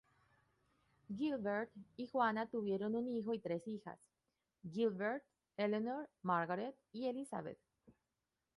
[1.15, 3.99] Gilbert y Juana tuvieron un hijo y tres hijas:
[4.67, 5.23] Gilbert,
[5.57, 7.59] Eleanor, Margaret y Elizabeth.